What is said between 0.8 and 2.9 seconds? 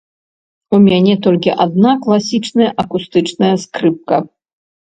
мяне толькі адна класічная